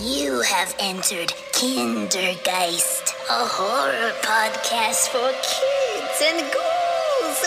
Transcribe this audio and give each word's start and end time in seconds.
You 0.00 0.42
have 0.42 0.76
entered 0.78 1.30
Kindergeist, 1.50 3.14
a 3.28 3.44
horror 3.44 4.12
podcast 4.22 5.08
for 5.08 5.32
kids 5.42 6.22
and 6.22 6.38
ghouls. 6.52 7.42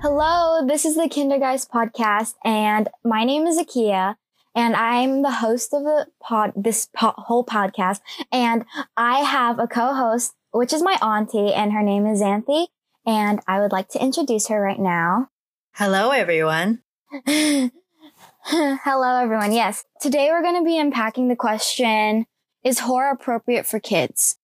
Hello, 0.00 0.66
this 0.66 0.86
is 0.86 0.94
the 0.94 1.10
Kindergeist 1.10 1.68
podcast, 1.68 2.36
and 2.42 2.88
my 3.04 3.24
name 3.24 3.46
is 3.46 3.58
Akia, 3.58 4.16
and 4.54 4.74
I'm 4.74 5.20
the 5.20 5.30
host 5.30 5.74
of 5.74 5.82
the 5.82 6.06
pod, 6.22 6.54
this 6.56 6.88
po- 6.96 7.12
whole 7.18 7.44
podcast, 7.44 8.00
and 8.32 8.64
I 8.96 9.18
have 9.18 9.58
a 9.58 9.66
co-host, 9.66 10.32
which 10.52 10.72
is 10.72 10.82
my 10.82 10.96
auntie, 11.02 11.52
and 11.52 11.74
her 11.74 11.82
name 11.82 12.06
is 12.06 12.22
Xanthi, 12.22 12.68
and 13.04 13.40
I 13.46 13.60
would 13.60 13.72
like 13.72 13.90
to 13.90 14.02
introduce 14.02 14.46
her 14.48 14.58
right 14.58 14.80
now. 14.80 15.28
Hello, 15.74 16.12
everyone. 16.12 16.80
Hello, 18.48 19.22
everyone. 19.22 19.52
Yes. 19.52 19.86
Today 20.02 20.28
we're 20.30 20.42
going 20.42 20.62
to 20.62 20.64
be 20.64 20.78
unpacking 20.78 21.28
the 21.28 21.36
question, 21.36 22.26
is 22.62 22.80
horror 22.80 23.12
appropriate 23.12 23.64
for 23.64 23.80
kids? 23.80 24.36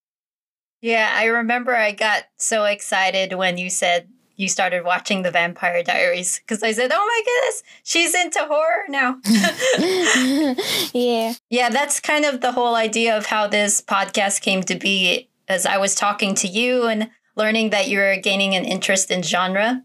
Yeah, 0.81 1.13
I 1.15 1.27
remember 1.27 1.77
I 1.77 1.93
got 1.93 2.23
so 2.39 2.65
excited 2.65 3.35
when 3.35 3.59
you 3.59 3.69
said 3.69 4.09
you 4.37 4.49
started 4.49 4.87
watching 4.87 5.21
the 5.21 5.31
Vampire 5.31 5.83
Diaries 5.83 6.39
because 6.39 6.63
I 6.63 6.73
said, 6.73 6.91
oh 6.95 6.97
my 6.97 7.23
goodness, 7.27 7.63
she's 7.83 8.15
into 8.15 8.39
horror 8.47 8.85
now. 8.89 9.21
yeah. 10.95 11.35
Yeah, 11.51 11.69
that's 11.69 12.01
kind 12.01 12.25
of 12.25 12.41
the 12.41 12.53
whole 12.53 12.77
idea 12.77 13.19
of 13.19 13.27
how 13.27 13.49
this 13.49 13.83
podcast 13.83 14.41
came 14.41 14.63
to 14.63 14.77
be 14.77 15.29
as 15.47 15.67
I 15.67 15.77
was 15.77 15.95
talking 15.95 16.35
to 16.37 16.49
you 16.49 16.87
and 16.87 17.11
learning 17.37 17.69
that 17.71 17.91
you're 17.91 18.17
gaining 18.17 18.55
an 18.55 18.65
interest 18.65 19.11
in 19.11 19.23
genre. 19.23 19.83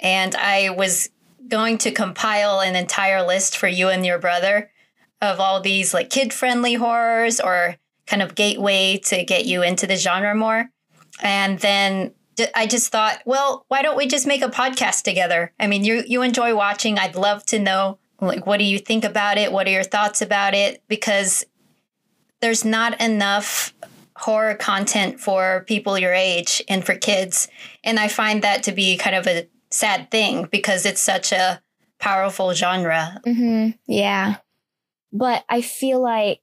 And 0.00 0.34
I 0.34 0.70
was 0.70 1.10
going 1.48 1.78
to 1.78 1.90
compile 1.90 2.60
an 2.60 2.76
entire 2.76 3.24
list 3.24 3.56
for 3.56 3.68
you 3.68 3.88
and 3.88 4.04
your 4.04 4.18
brother 4.18 4.70
of 5.20 5.40
all 5.40 5.60
these 5.60 5.94
like 5.94 6.10
kid 6.10 6.32
friendly 6.32 6.74
horrors 6.74 7.40
or 7.40 7.76
kind 8.06 8.22
of 8.22 8.34
gateway 8.34 8.98
to 9.04 9.24
get 9.24 9.46
you 9.46 9.62
into 9.62 9.86
the 9.86 9.96
genre 9.96 10.34
more. 10.34 10.68
And 11.22 11.58
then 11.58 12.12
I 12.54 12.66
just 12.66 12.90
thought, 12.90 13.22
well, 13.24 13.64
why 13.68 13.82
don't 13.82 13.96
we 13.96 14.06
just 14.06 14.26
make 14.26 14.42
a 14.42 14.48
podcast 14.48 15.02
together? 15.02 15.52
I 15.58 15.66
mean, 15.66 15.84
you 15.84 16.02
you 16.06 16.22
enjoy 16.22 16.54
watching. 16.54 16.98
I'd 16.98 17.14
love 17.14 17.46
to 17.46 17.58
know 17.58 17.98
like 18.20 18.46
what 18.46 18.58
do 18.58 18.64
you 18.64 18.78
think 18.78 19.04
about 19.04 19.38
it? 19.38 19.52
What 19.52 19.66
are 19.66 19.70
your 19.70 19.84
thoughts 19.84 20.20
about 20.20 20.54
it? 20.54 20.82
Because 20.88 21.44
there's 22.40 22.64
not 22.64 23.00
enough 23.00 23.72
horror 24.16 24.54
content 24.54 25.20
for 25.20 25.64
people 25.66 25.98
your 25.98 26.12
age 26.12 26.62
and 26.68 26.84
for 26.84 26.94
kids. 26.94 27.48
And 27.82 27.98
I 27.98 28.08
find 28.08 28.42
that 28.42 28.62
to 28.64 28.72
be 28.72 28.96
kind 28.96 29.16
of 29.16 29.26
a 29.26 29.48
sad 29.74 30.10
thing 30.10 30.48
because 30.50 30.86
it's 30.86 31.00
such 31.00 31.32
a 31.32 31.60
powerful 31.98 32.54
genre. 32.54 33.20
Mm-hmm. 33.26 33.70
Yeah. 33.86 34.36
But 35.12 35.44
I 35.48 35.60
feel 35.60 36.00
like 36.00 36.40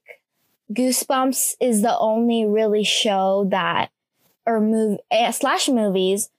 Goosebumps 0.72 1.54
is 1.60 1.82
the 1.82 1.96
only 1.98 2.44
really 2.44 2.84
show 2.84 3.46
that, 3.50 3.90
or 4.46 4.60
move 4.60 4.98
uh, 5.10 5.32
slash 5.32 5.68
movies 5.68 6.30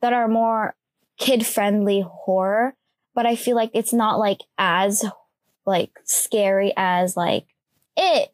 that 0.00 0.12
are 0.12 0.28
more 0.28 0.74
kid 1.18 1.46
friendly 1.46 2.04
horror. 2.06 2.74
But 3.14 3.26
I 3.26 3.36
feel 3.36 3.56
like 3.56 3.70
it's 3.74 3.92
not 3.92 4.18
like 4.18 4.40
as 4.58 5.04
like 5.66 5.90
scary 6.04 6.72
as 6.76 7.16
like 7.16 7.46
it. 7.96 8.30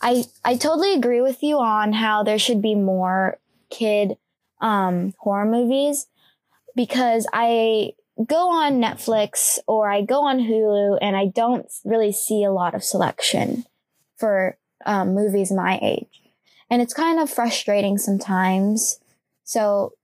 I 0.00 0.24
I 0.44 0.56
totally 0.56 0.94
agree 0.94 1.20
with 1.20 1.42
you 1.42 1.58
on 1.58 1.92
how 1.92 2.22
there 2.22 2.38
should 2.38 2.62
be 2.62 2.74
more 2.74 3.38
kid 3.70 4.16
um 4.60 5.14
horror 5.18 5.44
movies 5.44 6.06
because 6.78 7.26
I 7.32 7.90
go 8.24 8.50
on 8.50 8.80
Netflix 8.80 9.58
or 9.66 9.90
I 9.90 10.02
go 10.02 10.22
on 10.22 10.38
Hulu 10.38 10.98
and 11.02 11.16
I 11.16 11.26
don't 11.26 11.66
really 11.84 12.12
see 12.12 12.44
a 12.44 12.52
lot 12.52 12.72
of 12.76 12.84
selection 12.84 13.64
for 14.16 14.56
um, 14.86 15.12
movies 15.12 15.50
my 15.50 15.80
age. 15.82 16.22
And 16.70 16.80
it's 16.80 16.94
kind 16.94 17.18
of 17.18 17.28
frustrating 17.28 17.98
sometimes. 17.98 19.00
So 19.42 19.94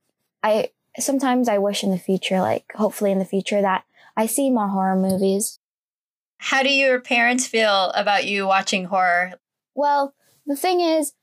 I 0.43 0.71
sometimes 0.99 1.47
I 1.47 1.59
wish 1.59 1.81
in 1.81 1.91
the 1.91 1.97
future, 1.97 2.41
like 2.41 2.65
hopefully 2.75 3.13
in 3.13 3.19
the 3.19 3.25
future, 3.25 3.61
that 3.61 3.85
I 4.17 4.25
see 4.25 4.49
more 4.49 4.67
horror 4.67 4.97
movies. 4.97 5.59
How 6.39 6.61
do 6.61 6.69
your 6.69 6.99
parents 6.99 7.47
feel 7.47 7.91
about 7.91 8.25
you 8.25 8.47
watching 8.47 8.83
horror? 8.83 9.35
Well, 9.75 10.13
the 10.45 10.57
thing 10.57 10.81
is, 10.81 11.13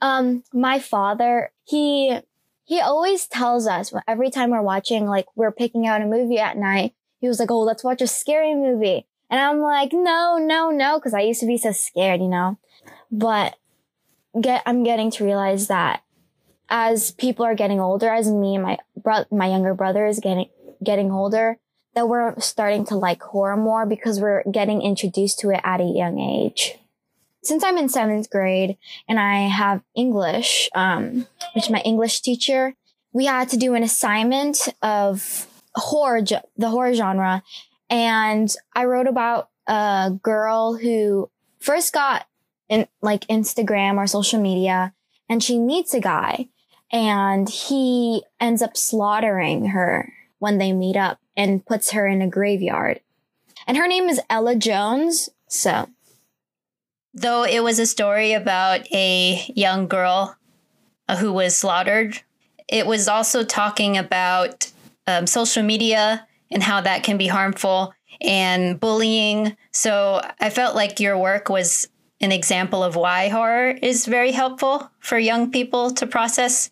um, 0.00 0.44
my 0.50 0.78
father, 0.78 1.52
he 1.64 2.20
he 2.64 2.80
always 2.80 3.26
tells 3.26 3.66
us 3.66 3.92
every 4.08 4.30
time 4.30 4.50
we're 4.50 4.62
watching, 4.62 5.06
like 5.06 5.26
we're 5.36 5.52
picking 5.52 5.86
out 5.86 6.02
a 6.02 6.06
movie 6.06 6.38
at 6.38 6.56
night, 6.56 6.94
he 7.20 7.28
was 7.28 7.38
like, 7.38 7.50
Oh, 7.50 7.60
let's 7.60 7.84
watch 7.84 8.02
a 8.02 8.06
scary 8.06 8.54
movie. 8.54 9.06
And 9.30 9.40
I'm 9.40 9.60
like, 9.60 9.92
no, 9.92 10.38
no, 10.38 10.70
no, 10.70 10.98
because 10.98 11.14
I 11.14 11.22
used 11.22 11.40
to 11.40 11.46
be 11.46 11.58
so 11.58 11.72
scared, 11.72 12.20
you 12.20 12.28
know, 12.28 12.58
but 13.10 13.56
get, 14.40 14.62
I'm 14.66 14.84
getting 14.84 15.10
to 15.12 15.24
realize 15.24 15.68
that 15.68 16.02
as 16.68 17.10
people 17.12 17.44
are 17.44 17.54
getting 17.54 17.80
older, 17.80 18.12
as 18.12 18.30
me 18.30 18.54
and 18.54 18.62
my 18.62 18.78
bro- 18.96 19.24
my 19.30 19.48
younger 19.48 19.74
brother 19.74 20.06
is 20.06 20.20
getting, 20.20 20.48
getting 20.82 21.10
older, 21.10 21.58
that 21.94 22.08
we're 22.08 22.38
starting 22.38 22.84
to 22.86 22.96
like 22.96 23.22
horror 23.22 23.56
more 23.56 23.86
because 23.86 24.20
we're 24.20 24.42
getting 24.50 24.82
introduced 24.82 25.38
to 25.40 25.50
it 25.50 25.60
at 25.64 25.80
a 25.80 25.84
young 25.84 26.18
age 26.18 26.78
since 27.44 27.62
I'm 27.62 27.78
in 27.78 27.88
seventh 27.88 28.30
grade 28.30 28.76
and 29.08 29.20
I 29.20 29.48
have 29.48 29.82
English, 29.94 30.68
um, 30.74 31.26
which 31.54 31.70
my 31.70 31.80
English 31.80 32.20
teacher, 32.20 32.74
we 33.12 33.26
had 33.26 33.48
to 33.50 33.56
do 33.56 33.74
an 33.74 33.82
assignment 33.82 34.68
of 34.82 35.46
horror, 35.74 36.22
the 36.56 36.70
horror 36.70 36.94
genre. 36.94 37.42
And 37.90 38.54
I 38.74 38.84
wrote 38.86 39.06
about 39.06 39.50
a 39.66 40.12
girl 40.22 40.74
who 40.74 41.30
first 41.60 41.92
got 41.92 42.26
in 42.68 42.86
like 43.02 43.26
Instagram 43.28 43.96
or 43.96 44.06
social 44.06 44.40
media 44.40 44.94
and 45.28 45.42
she 45.42 45.58
meets 45.58 45.94
a 45.94 46.00
guy 46.00 46.48
and 46.90 47.48
he 47.48 48.22
ends 48.40 48.62
up 48.62 48.76
slaughtering 48.76 49.66
her 49.66 50.12
when 50.38 50.58
they 50.58 50.72
meet 50.72 50.96
up 50.96 51.18
and 51.36 51.64
puts 51.64 51.92
her 51.92 52.06
in 52.06 52.22
a 52.22 52.28
graveyard. 52.28 53.00
And 53.66 53.76
her 53.76 53.88
name 53.88 54.08
is 54.08 54.20
Ella 54.28 54.56
Jones. 54.56 55.30
So 55.48 55.88
Though 57.14 57.44
it 57.44 57.62
was 57.62 57.78
a 57.78 57.86
story 57.86 58.32
about 58.32 58.80
a 58.92 59.44
young 59.54 59.86
girl 59.86 60.36
uh, 61.08 61.16
who 61.16 61.32
was 61.32 61.56
slaughtered, 61.56 62.20
it 62.68 62.86
was 62.86 63.08
also 63.08 63.44
talking 63.44 63.96
about 63.96 64.70
um, 65.06 65.26
social 65.26 65.62
media 65.62 66.26
and 66.50 66.62
how 66.62 66.80
that 66.80 67.04
can 67.04 67.16
be 67.16 67.26
harmful 67.26 67.94
and 68.20 68.80
bullying. 68.80 69.56
So 69.72 70.20
I 70.40 70.50
felt 70.50 70.74
like 70.74 71.00
your 71.00 71.18
work 71.18 71.48
was 71.48 71.88
an 72.20 72.32
example 72.32 72.82
of 72.82 72.96
why 72.96 73.28
horror 73.28 73.70
is 73.70 74.06
very 74.06 74.32
helpful 74.32 74.90
for 74.98 75.18
young 75.18 75.50
people 75.50 75.90
to 75.92 76.06
process 76.06 76.70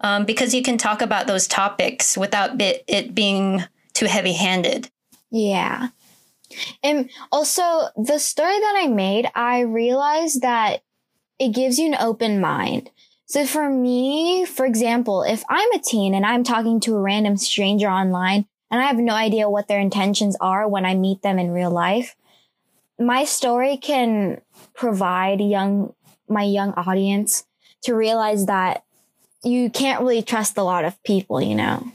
um, 0.00 0.24
because 0.24 0.54
you 0.54 0.62
can 0.62 0.78
talk 0.78 1.02
about 1.02 1.26
those 1.26 1.46
topics 1.46 2.16
without 2.16 2.50
it 2.58 3.14
being 3.14 3.64
too 3.94 4.06
heavy 4.06 4.32
handed. 4.32 4.90
Yeah. 5.30 5.88
And 6.82 7.10
also, 7.30 7.88
the 7.96 8.18
story 8.18 8.58
that 8.58 8.80
I 8.82 8.88
made, 8.88 9.30
I 9.34 9.60
realized 9.60 10.42
that 10.42 10.82
it 11.38 11.50
gives 11.50 11.78
you 11.78 11.86
an 11.86 11.96
open 12.00 12.40
mind. 12.40 12.90
So 13.26 13.44
for 13.46 13.68
me, 13.68 14.46
for 14.46 14.64
example, 14.64 15.22
if 15.22 15.44
I'm 15.50 15.70
a 15.72 15.78
teen 15.78 16.14
and 16.14 16.24
I'm 16.24 16.44
talking 16.44 16.80
to 16.80 16.96
a 16.96 17.00
random 17.00 17.36
stranger 17.36 17.88
online 17.88 18.46
and 18.70 18.80
I 18.80 18.86
have 18.86 18.96
no 18.96 19.12
idea 19.12 19.50
what 19.50 19.68
their 19.68 19.80
intentions 19.80 20.34
are 20.40 20.66
when 20.66 20.86
I 20.86 20.94
meet 20.94 21.20
them 21.20 21.38
in 21.38 21.50
real 21.50 21.70
life, 21.70 22.16
my 22.98 23.24
story 23.24 23.76
can 23.76 24.40
provide 24.74 25.40
young, 25.40 25.92
my 26.26 26.42
young 26.42 26.72
audience 26.72 27.44
to 27.82 27.94
realize 27.94 28.46
that 28.46 28.84
you 29.44 29.70
can't 29.70 30.00
really 30.00 30.22
trust 30.22 30.56
a 30.56 30.62
lot 30.62 30.84
of 30.84 31.00
people, 31.04 31.40
you 31.40 31.54
know, 31.54 31.86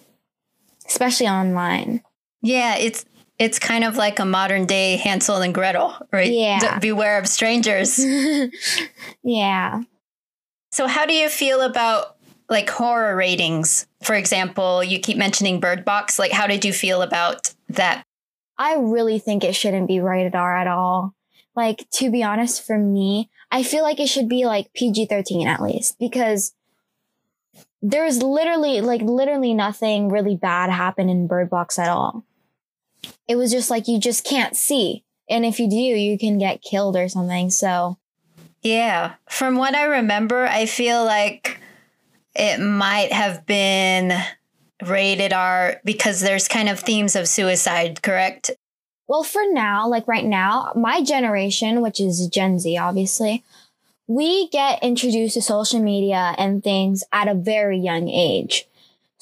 especially 0.88 1.28
online. 1.28 2.02
Yeah, 2.42 2.76
it's 2.76 3.06
it's 3.40 3.60
kind 3.60 3.84
of 3.84 3.98
like 3.98 4.20
a 4.20 4.26
modern 4.26 4.66
day 4.66 4.98
Hansel 4.98 5.42
and 5.42 5.54
Gretel, 5.54 5.96
right? 6.12 6.32
Yeah. 6.32 6.80
Beware 6.80 7.18
of 7.18 7.28
strangers. 7.28 8.04
yeah. 9.24 9.82
So, 10.72 10.88
how 10.88 11.06
do 11.06 11.14
you 11.14 11.30
feel 11.30 11.62
about 11.62 12.18
like 12.50 12.70
horror 12.70 13.16
ratings? 13.16 13.88
For 14.04 14.16
example, 14.16 14.84
you 14.84 15.00
keep 15.00 15.18
mentioning 15.18 15.60
Bird 15.60 15.86
Box. 15.86 16.20
Like, 16.20 16.32
how 16.32 16.48
did 16.48 16.64
you 16.66 16.74
feel 16.74 17.02
about 17.02 17.54
that? 17.70 18.04
I 18.58 18.76
really 18.76 19.20
think 19.20 19.44
it 19.44 19.56
shouldn't 19.56 19.88
be 19.88 20.00
rated 20.00 20.36
R 20.36 20.56
at 20.56 20.68
all. 20.68 21.16
Like, 21.56 21.88
to 21.92 22.12
be 22.12 22.24
honest, 22.24 22.66
for 22.66 22.78
me, 22.78 23.30
I 23.52 23.64
feel 23.64 23.84
like 23.84 24.00
it 24.00 24.08
should 24.08 24.30
be 24.30 24.46
like 24.46 24.74
PG 24.74 25.08
13 25.08 25.48
at 25.48 25.62
least 25.62 25.98
because 26.00 26.54
there's 27.82 28.24
literally, 28.24 28.82
like, 28.82 29.02
literally 29.02 29.54
nothing 29.54 30.10
really 30.10 30.36
bad 30.36 30.70
happen 30.70 31.10
in 31.10 31.28
Bird 31.28 31.50
Box 31.50 31.78
at 31.78 31.90
all 31.90 32.24
it 33.28 33.36
was 33.36 33.52
just 33.52 33.70
like 33.70 33.88
you 33.88 34.00
just 34.00 34.24
can't 34.24 34.56
see. 34.56 35.04
And 35.30 35.46
if 35.46 35.60
you 35.60 35.70
do, 35.70 35.76
you 35.76 36.18
can 36.18 36.38
get 36.38 36.62
killed 36.62 36.96
or 36.96 37.08
something. 37.08 37.50
So, 37.50 37.98
yeah. 38.62 39.16
From 39.30 39.56
what 39.56 39.76
I 39.76 39.84
remember, 39.84 40.46
I 40.46 40.66
feel 40.66 41.04
like 41.06 41.60
it 42.36 42.60
might 42.60 43.12
have 43.12 43.46
been 43.46 44.14
rated 44.86 45.32
R 45.34 45.80
because 45.86 46.20
there's 46.22 46.48
kind 46.48 46.68
of 46.70 46.80
themes 46.80 47.16
of 47.16 47.28
suicide, 47.28 48.02
correct? 48.02 48.52
well, 49.08 49.24
for 49.24 49.44
now, 49.52 49.88
like 49.88 50.08
right 50.08 50.26
now, 50.26 50.72
my 50.76 51.04
generation, 51.04 51.82
which 51.82 52.00
is 52.00 52.28
Gen 52.28 52.60
Z, 52.60 52.78
obviously, 52.78 53.44
we 54.08 54.50
get 54.50 54.82
introduced 54.84 55.36
to 55.36 55.42
social 55.42 55.80
media 55.80 56.34
and 56.38 56.64
things 56.64 57.04
at 57.12 57.28
a 57.28 57.36
very 57.36 57.78
young 57.78 58.10
age. 58.10 58.66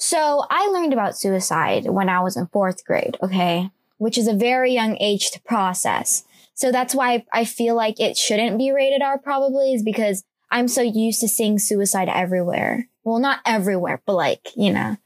So 0.02 0.44
I 0.50 0.66
learned 0.66 0.92
about 0.92 1.16
suicide 1.16 1.88
when 1.88 2.08
I 2.08 2.18
was 2.22 2.36
in 2.36 2.48
fourth 2.48 2.84
grade, 2.84 3.16
okay? 3.22 3.70
Which 3.98 4.18
is 4.18 4.26
a 4.26 4.34
very 4.34 4.72
young 4.72 4.96
age 4.98 5.30
to 5.30 5.40
process. 5.42 6.24
So 6.54 6.72
that's 6.72 6.92
why 6.92 7.24
I 7.32 7.44
feel 7.44 7.76
like 7.76 8.00
it 8.00 8.16
shouldn't 8.16 8.58
be 8.58 8.72
rated 8.72 9.00
R 9.00 9.16
probably 9.16 9.72
is 9.72 9.84
because 9.84 10.24
I'm 10.50 10.66
so 10.66 10.82
used 10.82 11.20
to 11.20 11.28
seeing 11.28 11.56
suicide 11.60 12.08
everywhere. 12.08 12.88
Well, 13.04 13.20
not 13.20 13.42
everywhere, 13.46 14.02
but 14.04 14.14
like, 14.14 14.48
you 14.56 14.72
know, 14.72 14.96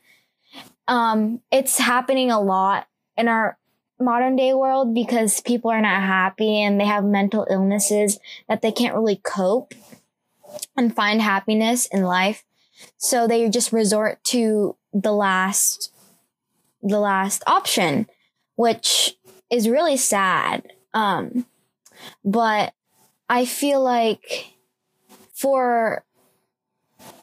um, 0.89 1.43
it's 1.53 1.77
happening 1.77 2.31
a 2.31 2.41
lot 2.41 2.89
in 3.19 3.29
our 3.29 3.59
modern 4.01 4.35
day 4.35 4.55
world 4.55 4.95
because 4.95 5.43
people 5.43 5.71
are 5.71 5.83
not 5.83 6.01
happy 6.01 6.63
and 6.63 6.81
they 6.81 6.87
have 6.87 7.05
mental 7.05 7.47
illnesses 7.51 8.19
that 8.49 8.63
they 8.63 8.73
can't 8.73 8.95
really 8.95 9.17
cope 9.17 9.75
and 10.75 10.97
find 10.97 11.21
happiness 11.21 11.85
in 11.85 12.03
life. 12.03 12.45
So 12.97 13.27
they 13.27 13.49
just 13.51 13.73
resort 13.73 14.25
to 14.25 14.77
the 15.03 15.13
last, 15.13 15.93
the 16.83 16.99
last 16.99 17.43
option, 17.47 18.07
which 18.57 19.17
is 19.51 19.69
really 19.69 19.97
sad. 19.97 20.73
Um, 20.95 21.47
but 22.25 22.73
I 23.29 23.45
feel 23.45 23.83
like 23.83 24.55
for 25.35 26.05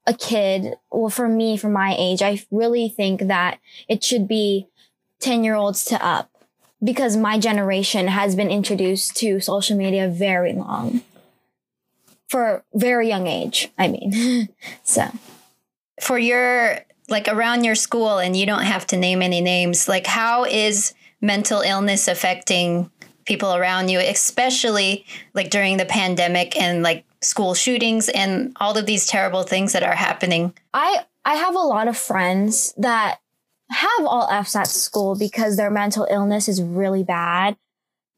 a 0.05 0.13
kid, 0.13 0.75
well, 0.91 1.09
for 1.09 1.27
me, 1.27 1.57
for 1.57 1.69
my 1.69 1.95
age, 1.97 2.21
I 2.21 2.43
really 2.51 2.89
think 2.89 3.21
that 3.21 3.59
it 3.87 4.03
should 4.03 4.27
be 4.27 4.67
10 5.21 5.43
year 5.43 5.55
olds 5.55 5.85
to 5.85 6.05
up 6.05 6.29
because 6.83 7.15
my 7.15 7.39
generation 7.39 8.07
has 8.07 8.35
been 8.35 8.49
introduced 8.49 9.15
to 9.17 9.39
social 9.39 9.77
media 9.77 10.07
very 10.07 10.53
long 10.53 11.01
for 12.27 12.65
very 12.73 13.07
young 13.07 13.27
age 13.27 13.69
i 13.77 13.87
mean 13.87 14.49
so 14.83 15.07
for 16.01 16.17
your 16.17 16.79
like 17.09 17.27
around 17.27 17.63
your 17.63 17.75
school 17.75 18.17
and 18.17 18.35
you 18.35 18.45
don't 18.45 18.63
have 18.63 18.87
to 18.87 18.97
name 18.97 19.21
any 19.21 19.41
names 19.41 19.87
like 19.87 20.07
how 20.07 20.45
is 20.45 20.93
mental 21.21 21.61
illness 21.61 22.07
affecting 22.07 22.89
people 23.25 23.55
around 23.55 23.89
you 23.89 23.99
especially 23.99 25.05
like 25.33 25.49
during 25.49 25.77
the 25.77 25.85
pandemic 25.85 26.59
and 26.59 26.83
like 26.83 27.05
school 27.21 27.53
shootings 27.53 28.09
and 28.09 28.55
all 28.59 28.77
of 28.77 28.85
these 28.85 29.05
terrible 29.05 29.43
things 29.43 29.73
that 29.73 29.83
are 29.83 29.95
happening 29.95 30.53
i 30.73 31.05
i 31.25 31.35
have 31.35 31.55
a 31.55 31.59
lot 31.59 31.87
of 31.87 31.97
friends 31.97 32.73
that 32.77 33.19
have 33.69 34.05
all 34.05 34.29
F's 34.29 34.55
at 34.55 34.67
school 34.67 35.15
because 35.17 35.57
their 35.57 35.71
mental 35.71 36.07
illness 36.09 36.47
is 36.47 36.61
really 36.61 37.03
bad 37.03 37.57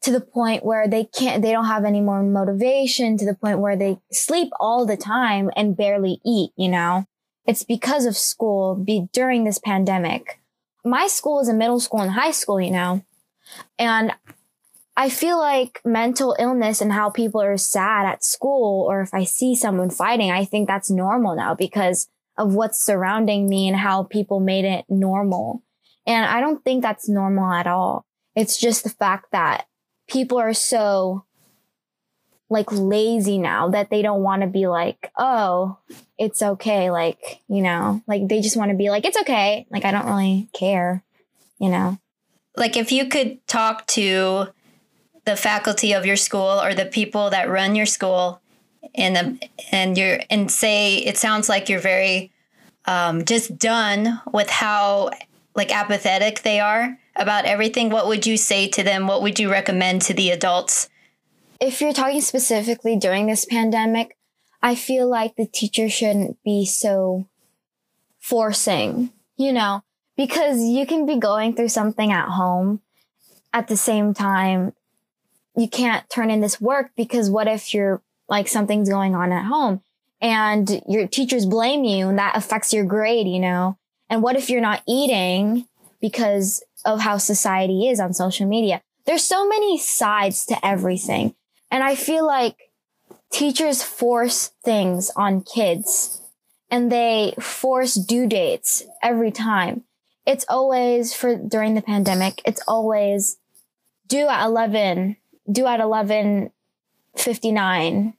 to 0.02 0.12
the 0.12 0.22
point 0.22 0.64
where 0.64 0.88
they 0.88 1.06
can't, 1.06 1.42
they 1.42 1.52
don't 1.52 1.66
have 1.66 1.86
any 1.86 2.02
more 2.02 2.22
motivation 2.22 3.18
to 3.18 3.26
the 3.26 3.34
point 3.34 3.60
where 3.60 3.76
they 3.76 3.98
sleep 4.12 4.50
all 4.60 4.86
the 4.86 4.98
time 4.98 5.50
and 5.56 5.76
barely 5.76 6.20
eat, 6.24 6.52
you 6.56 6.70
know? 6.70 7.06
It's 7.46 7.64
because 7.64 8.06
of 8.06 8.18
school 8.18 8.76
be 8.76 9.08
during 9.14 9.44
this 9.44 9.60
pandemic. 9.60 10.40
My 10.84 11.08
school 11.08 11.40
is 11.40 11.50
a 11.50 11.54
middle 11.54 11.80
school 11.80 12.02
and 12.02 12.12
high 12.12 12.32
school, 12.32 12.60
you 12.60 12.72
know? 12.72 13.04
And 13.78 14.14
I 14.98 15.10
feel 15.10 15.38
like 15.38 15.82
mental 15.84 16.36
illness 16.40 16.82
and 16.82 16.94
how 16.94 17.10
people 17.10 17.42
are 17.42 17.58
sad 17.58 18.06
at 18.06 18.24
school, 18.24 18.86
or 18.88 19.02
if 19.02 19.14
I 19.14 19.26
see 19.26 19.56
someone 19.56 19.90
fighting, 19.90 20.32
I 20.32 20.46
think 20.46 20.68
that's 20.68 20.90
normal 20.90 21.36
now 21.36 21.54
because 21.54 22.08
of 22.38 22.56
what's 22.56 22.84
surrounding 22.84 23.50
me 23.50 23.68
and 23.68 23.78
how 23.78 24.04
people 24.04 24.40
made 24.40 24.66
it 24.66 24.86
normal. 24.88 25.64
And 26.08 26.26
I 26.26 26.40
don't 26.40 26.64
think 26.64 26.82
that's 26.82 27.10
normal 27.10 27.52
at 27.52 27.68
all. 27.68 28.06
It's 28.36 28.58
just 28.58 28.84
the 28.84 28.90
fact 28.90 29.32
that 29.32 29.68
people 30.08 30.38
are 30.38 30.54
so 30.54 31.26
like 32.50 32.72
lazy 32.72 33.38
now 33.38 33.70
that 33.70 33.90
they 33.90 34.02
don't 34.02 34.22
want 34.22 34.42
to 34.42 34.48
be 34.48 34.68
like, 34.68 35.12
oh, 35.18 35.78
it's 36.18 36.42
okay. 36.42 36.92
Like, 36.92 37.42
you 37.48 37.62
know, 37.62 38.02
like 38.08 38.28
they 38.28 38.42
just 38.42 38.58
want 38.58 38.72
to 38.72 38.78
be 38.78 38.90
like, 38.90 39.06
it's 39.06 39.20
okay. 39.22 39.66
Like, 39.70 39.86
I 39.86 39.92
don't 39.92 40.06
really 40.06 40.48
care, 40.54 41.04
you 41.60 41.70
know? 41.70 41.98
Like, 42.56 42.78
if 42.78 42.92
you 42.92 43.08
could 43.08 43.46
talk 43.48 43.86
to 43.88 44.48
the 45.26 45.36
faculty 45.36 45.94
of 45.94 46.06
your 46.06 46.16
school 46.16 46.62
or 46.62 46.74
the 46.74 46.86
people 46.86 47.32
that 47.32 47.50
run 47.50 47.76
your 47.76 47.88
school 47.88 48.42
and 48.94 49.16
the, 49.16 49.50
and 49.72 49.98
you're 49.98 50.20
and 50.30 50.50
say 50.50 50.98
it 50.98 51.18
sounds 51.18 51.50
like 51.50 51.68
you're 51.68 51.80
very 51.80 52.32
um, 52.86 53.26
just 53.26 53.58
done 53.58 54.22
with 54.32 54.50
how 54.50 55.10
like 55.56 55.76
apathetic 55.76 56.44
they 56.44 56.60
are 56.60 56.98
about 57.16 57.46
everything 57.46 57.90
what 57.90 58.08
would 58.08 58.28
you 58.28 58.38
say 58.38 58.68
to 58.68 58.84
them 58.84 59.08
what 59.08 59.22
would 59.22 59.40
you 59.40 59.50
recommend 59.50 60.02
to 60.04 60.14
the 60.14 60.30
adults 60.30 60.90
if 61.60 61.82
you're 61.82 61.94
talking 61.94 62.22
specifically 62.22 62.96
during 62.96 63.28
this 63.28 63.46
pandemic 63.46 64.18
i 64.62 64.76
feel 64.76 65.08
like 65.08 65.36
the 65.36 65.46
teacher 65.46 65.90
shouldn't 65.90 66.42
be 66.44 66.66
so 66.66 67.28
forcing 68.20 69.12
you 69.38 69.54
know 69.54 69.84
because 70.18 70.62
you 70.62 70.86
can 70.86 71.06
be 71.06 71.18
going 71.18 71.56
through 71.56 71.70
something 71.70 72.12
at 72.12 72.30
home 72.30 72.82
at 73.54 73.68
the 73.68 73.78
same 73.78 74.14
time 74.14 74.74
you 75.56 75.68
can't 75.68 76.10
turn 76.10 76.30
in 76.30 76.42
this 76.42 76.60
work 76.60 76.92
because 76.96 77.30
what 77.30 77.48
if 77.48 77.74
you're 77.74 78.02
like 78.28 78.48
something's 78.48 78.90
going 78.90 79.16
on 79.16 79.32
at 79.32 79.46
home 79.46 79.82
and 80.22 80.82
your 80.88 81.08
teachers 81.08 81.46
blame 81.46 81.84
you 81.84 82.10
and 82.10 82.18
that 82.18 82.36
affects 82.36 82.74
your 82.74 82.86
grade, 82.86 83.28
you 83.28 83.40
know? 83.40 83.78
And 84.10 84.22
what 84.22 84.36
if 84.36 84.50
you're 84.50 84.62
not 84.62 84.84
eating 84.88 85.68
because 86.02 86.64
of 86.84 87.02
how 87.02 87.18
society 87.18 87.90
is 87.90 88.00
on 88.00 88.14
social 88.14 88.48
media? 88.48 88.82
There's 89.06 89.24
so 89.24 89.48
many 89.48 89.78
sides 89.78 90.46
to 90.48 90.66
everything. 90.66 91.36
And 91.72 91.84
I 91.84 91.96
feel 91.96 92.26
like 92.26 92.72
teachers 93.32 93.84
force 93.84 94.52
things 94.64 95.12
on 95.16 95.42
kids 95.42 96.22
and 96.72 96.92
they 96.92 97.34
force 97.40 97.94
due 97.96 98.28
dates 98.28 98.84
every 99.02 99.32
time. 99.32 99.84
It's 100.26 100.46
always 100.50 101.14
for 101.14 101.36
during 101.36 101.76
the 101.76 101.82
pandemic, 101.82 102.42
it's 102.46 102.62
always 102.68 103.38
due 104.08 104.28
at 104.28 104.46
11, 104.46 105.18
due 105.52 105.68
at 105.68 105.80
11:59 105.80 108.14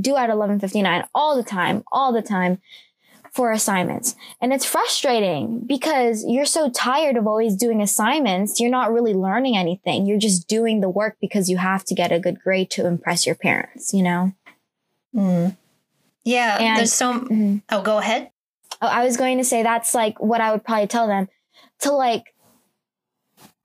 due 0.00 0.16
at 0.16 0.30
11:59 0.30 1.06
all 1.14 1.36
the 1.36 1.42
time, 1.42 1.84
all 1.92 2.10
the 2.12 2.22
time 2.22 2.60
for 3.34 3.50
assignments. 3.50 4.14
And 4.40 4.52
it's 4.52 4.64
frustrating 4.64 5.60
because 5.66 6.24
you're 6.24 6.44
so 6.44 6.70
tired 6.70 7.16
of 7.16 7.26
always 7.26 7.56
doing 7.56 7.82
assignments. 7.82 8.60
You're 8.60 8.70
not 8.70 8.92
really 8.92 9.12
learning 9.12 9.56
anything. 9.56 10.06
You're 10.06 10.18
just 10.18 10.46
doing 10.46 10.80
the 10.80 10.88
work 10.88 11.16
because 11.20 11.50
you 11.50 11.56
have 11.56 11.84
to 11.86 11.96
get 11.96 12.12
a 12.12 12.20
good 12.20 12.40
grade 12.40 12.70
to 12.70 12.86
impress 12.86 13.26
your 13.26 13.34
parents, 13.34 13.92
you 13.92 14.04
know? 14.04 14.32
Mm. 15.12 15.56
Yeah, 16.22 16.58
and, 16.60 16.78
there's 16.78 16.92
so. 16.92 17.12
Mm-hmm. 17.12 17.56
Oh, 17.70 17.82
go 17.82 17.98
ahead. 17.98 18.30
Oh, 18.80 18.86
I 18.86 19.04
was 19.04 19.16
going 19.16 19.38
to 19.38 19.44
say 19.44 19.64
that's 19.64 19.94
like 19.94 20.20
what 20.20 20.40
I 20.40 20.52
would 20.52 20.64
probably 20.64 20.86
tell 20.86 21.08
them 21.08 21.28
to 21.80 21.92
like 21.92 22.34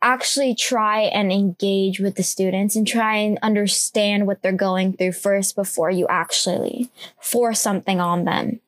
actually 0.02 0.56
try 0.56 1.02
and 1.02 1.32
engage 1.32 2.00
with 2.00 2.16
the 2.16 2.24
students 2.24 2.76
and 2.76 2.88
try 2.88 3.18
and 3.18 3.38
understand 3.44 4.26
what 4.26 4.42
they're 4.42 4.52
going 4.52 4.94
through 4.94 5.12
first 5.12 5.56
before 5.56 5.92
you 5.92 6.08
actually 6.08 6.90
force 7.22 7.62
something 7.62 8.02
on 8.02 8.26
them. 8.26 8.60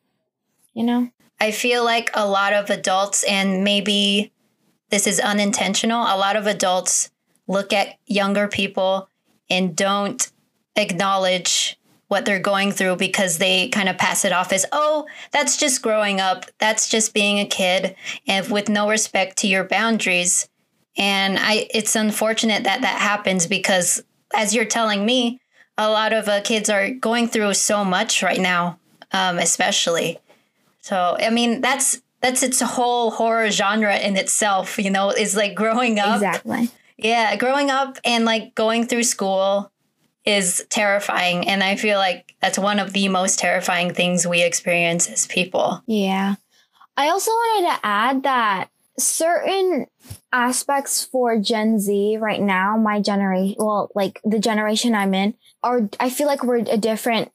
You 0.74 0.84
know? 0.84 1.10
I 1.40 1.50
feel 1.50 1.84
like 1.84 2.10
a 2.14 2.26
lot 2.26 2.52
of 2.52 2.70
adults, 2.70 3.24
and 3.24 3.64
maybe 3.64 4.32
this 4.90 5.06
is 5.06 5.18
unintentional, 5.18 6.02
a 6.02 6.16
lot 6.16 6.36
of 6.36 6.46
adults 6.46 7.10
look 7.48 7.72
at 7.72 7.96
younger 8.06 8.46
people 8.46 9.08
and 9.50 9.74
don't 9.74 10.30
acknowledge 10.76 11.78
what 12.08 12.26
they're 12.26 12.38
going 12.38 12.70
through 12.70 12.96
because 12.96 13.38
they 13.38 13.68
kind 13.70 13.88
of 13.88 13.96
pass 13.96 14.24
it 14.24 14.32
off 14.32 14.52
as, 14.52 14.66
oh, 14.70 15.06
that's 15.30 15.56
just 15.56 15.80
growing 15.80 16.20
up. 16.20 16.44
That's 16.58 16.88
just 16.88 17.14
being 17.14 17.38
a 17.38 17.46
kid. 17.46 17.96
And 18.26 18.48
with 18.50 18.68
no 18.68 18.88
respect 18.88 19.38
to 19.38 19.48
your 19.48 19.64
boundaries. 19.64 20.46
And 20.96 21.38
I, 21.38 21.68
it's 21.72 21.96
unfortunate 21.96 22.64
that 22.64 22.82
that 22.82 23.00
happens 23.00 23.46
because, 23.46 24.04
as 24.34 24.54
you're 24.54 24.66
telling 24.66 25.06
me, 25.06 25.40
a 25.78 25.90
lot 25.90 26.12
of 26.12 26.28
uh, 26.28 26.42
kids 26.42 26.68
are 26.68 26.90
going 26.90 27.28
through 27.28 27.54
so 27.54 27.82
much 27.82 28.22
right 28.22 28.40
now, 28.40 28.78
um, 29.12 29.38
especially. 29.38 30.18
So, 30.82 31.16
I 31.18 31.30
mean, 31.30 31.60
that's 31.60 32.02
that's 32.20 32.42
its 32.42 32.60
whole 32.60 33.10
horror 33.10 33.50
genre 33.50 33.96
in 33.96 34.16
itself. 34.16 34.78
You 34.78 34.90
know, 34.90 35.10
is 35.10 35.34
like 35.34 35.54
growing 35.54 35.98
up. 35.98 36.16
Exactly. 36.16 36.68
Yeah, 36.98 37.34
growing 37.36 37.70
up 37.70 37.98
and 38.04 38.24
like 38.24 38.54
going 38.54 38.86
through 38.86 39.04
school 39.04 39.72
is 40.24 40.64
terrifying, 40.70 41.48
and 41.48 41.64
I 41.64 41.76
feel 41.76 41.98
like 41.98 42.34
that's 42.40 42.58
one 42.58 42.78
of 42.78 42.92
the 42.92 43.08
most 43.08 43.38
terrifying 43.38 43.94
things 43.94 44.26
we 44.26 44.42
experience 44.42 45.08
as 45.08 45.26
people. 45.26 45.82
Yeah. 45.86 46.36
I 46.96 47.08
also 47.08 47.30
wanted 47.30 47.74
to 47.74 47.86
add 47.86 48.22
that 48.24 48.68
certain 48.98 49.86
aspects 50.32 51.04
for 51.04 51.38
Gen 51.38 51.80
Z 51.80 52.18
right 52.18 52.40
now, 52.40 52.76
my 52.76 53.00
generation, 53.00 53.56
well, 53.58 53.90
like 53.94 54.20
the 54.24 54.38
generation 54.38 54.94
I'm 54.94 55.14
in, 55.14 55.34
are, 55.62 55.88
I 55.98 56.10
feel 56.10 56.26
like 56.26 56.44
we're 56.44 56.58
a 56.58 56.76
different 56.76 57.32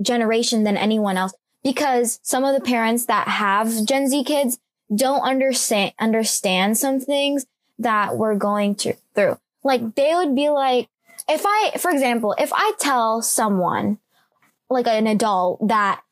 generation 0.00 0.64
than 0.64 0.76
anyone 0.76 1.16
else 1.16 1.34
because 1.64 2.20
some 2.22 2.44
of 2.44 2.54
the 2.54 2.60
parents 2.60 3.06
that 3.06 3.26
have 3.26 3.84
Gen 3.86 4.08
Z 4.08 4.22
kids 4.24 4.58
don't 4.94 5.22
understand, 5.22 5.92
understand 5.98 6.78
some 6.78 7.00
things 7.00 7.46
that 7.78 8.16
we're 8.16 8.36
going 8.36 8.76
to, 8.76 8.94
through. 9.14 9.38
like 9.64 9.96
they 9.96 10.14
would 10.14 10.36
be 10.36 10.50
like, 10.50 10.88
if 11.28 11.42
I, 11.44 11.72
for 11.78 11.90
example, 11.90 12.34
if 12.38 12.52
I 12.52 12.72
tell 12.78 13.22
someone, 13.22 13.98
like 14.68 14.86
an 14.86 15.06
adult, 15.06 15.66
that 15.68 16.02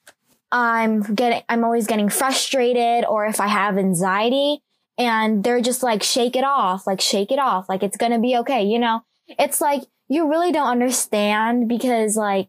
I'm 0.51 1.03
getting, 1.03 1.43
I'm 1.49 1.65
always 1.65 1.87
getting 1.87 2.09
frustrated, 2.09 3.05
or 3.05 3.27
if 3.27 3.41
I 3.41 3.47
have 3.47 3.79
anxiety, 3.79 4.63
and 4.99 5.45
they're 5.45 5.61
just 5.61 5.83
like, 5.83 6.03
shake 6.03 6.35
it 6.35 6.45
off, 6.45 6.87
like 6.87 7.01
shake 7.01 7.31
it 7.31 7.39
off, 7.39 7.69
like 7.69 7.83
it's 7.83 7.97
gonna 7.97 8.19
be 8.19 8.37
okay, 8.39 8.65
you 8.65 8.79
know? 8.79 9.05
It's 9.39 9.61
like 9.61 9.83
you 10.09 10.29
really 10.29 10.53
don't 10.53 10.69
understand 10.69 11.69
because 11.69 12.17
like 12.17 12.49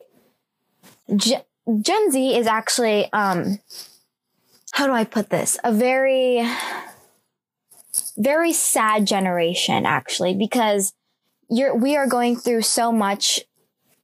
Gen 1.82 2.12
Z 2.12 2.36
is 2.38 2.48
actually, 2.48 3.12
um, 3.14 3.60
how 4.72 4.88
do 4.88 4.94
I 4.94 5.04
put 5.04 5.30
this? 5.30 5.58
A 5.64 5.72
very, 5.72 6.46
very 8.18 8.54
sad 8.54 9.06
generation 9.08 9.86
actually 9.86 10.34
because 10.34 10.94
you're, 11.50 11.76
we 11.76 11.96
are 11.96 12.08
going 12.08 12.36
through 12.36 12.64
so 12.64 12.92
much 12.92 13.42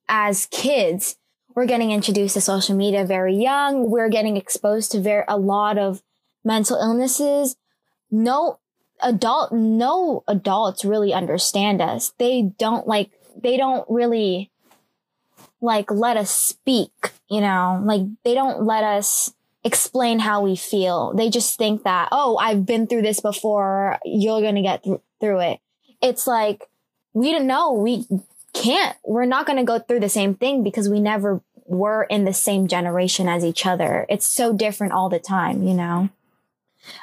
as 0.08 0.46
kids. 0.48 1.18
We're 1.56 1.66
getting 1.66 1.92
introduced 1.92 2.36
to 2.36 2.42
social 2.42 2.76
media 2.76 3.06
very 3.06 3.36
young. 3.36 3.90
We're 3.90 4.10
getting 4.10 4.38
exposed 4.38 4.92
to 4.94 5.02
very, 5.02 5.26
a 5.28 5.38
lot 5.38 5.78
of 5.78 6.02
mental 6.46 6.78
illnesses. 6.78 7.58
No 8.10 8.60
adult, 9.02 9.52
no 9.52 10.24
adults 10.28 10.86
really 10.86 11.14
understand 11.14 11.82
us. 11.82 12.14
They 12.18 12.54
don't 12.58 12.88
like, 12.88 13.12
they 13.36 13.58
don't 13.58 13.86
really 13.90 14.52
like 15.62 15.92
let 15.92 16.16
us 16.16 16.32
speak, 16.32 17.12
you 17.30 17.42
know, 17.42 17.82
like 17.86 18.02
they 18.24 18.34
don't 18.34 18.64
let 18.64 18.84
us 18.84 19.34
explain 19.64 20.20
how 20.20 20.42
we 20.42 20.56
feel. 20.56 21.14
They 21.14 21.30
just 21.30 21.58
think 21.58 21.84
that, 21.84 22.10
oh, 22.12 22.38
I've 22.38 22.66
been 22.66 22.88
through 22.88 23.02
this 23.04 23.20
before. 23.20 24.00
You're 24.06 24.42
going 24.42 24.56
to 24.56 24.62
get 24.62 24.84
th- 24.84 25.02
through 25.20 25.40
it. 25.42 25.60
It's 26.02 26.28
like, 26.28 26.70
we 27.14 27.32
don't 27.32 27.48
know. 27.48 27.74
We 27.74 28.06
can't, 28.54 28.98
we're 29.04 29.26
not 29.26 29.46
going 29.46 29.58
to 29.58 29.66
go 29.66 29.80
through 29.80 30.00
the 30.00 30.10
same 30.10 30.36
thing 30.36 30.64
because 30.64 30.90
we 30.90 31.00
never 31.00 31.42
were 31.66 32.04
in 32.04 32.24
the 32.24 32.34
same 32.34 32.68
generation 32.68 33.28
as 33.28 33.46
each 33.46 33.66
other. 33.66 34.06
It's 34.10 34.26
so 34.26 34.54
different 34.54 34.94
all 34.94 35.10
the 35.10 35.20
time, 35.20 35.64
you 35.64 35.74
know? 35.74 36.10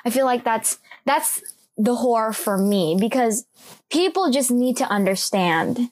I 0.04 0.10
feel 0.10 0.24
like 0.24 0.42
that's, 0.42 0.78
that's 1.04 1.42
the 1.76 1.96
horror 1.96 2.32
for 2.32 2.56
me 2.56 2.96
because 2.98 3.46
people 3.90 4.30
just 4.30 4.50
need 4.50 4.76
to 4.78 4.84
understand. 4.84 5.90